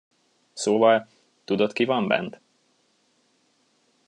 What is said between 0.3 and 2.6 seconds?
Szóval, tudod, ki van bent?